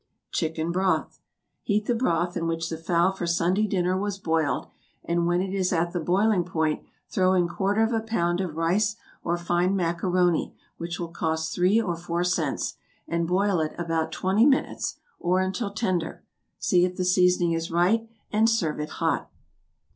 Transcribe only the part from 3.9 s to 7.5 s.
was boiled, and when it is at the boiling point throw in